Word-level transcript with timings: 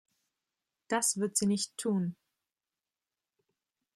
Das 0.87 1.17
wird 1.19 1.37
sie 1.37 1.45
nicht 1.45 1.77
tun. 1.77 2.15